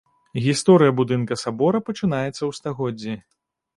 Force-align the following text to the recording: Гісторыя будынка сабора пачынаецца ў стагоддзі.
Гісторыя 0.45 0.95
будынка 1.01 1.37
сабора 1.43 1.83
пачынаецца 1.91 2.39
ў 2.45 2.51
стагоддзі. 2.59 3.13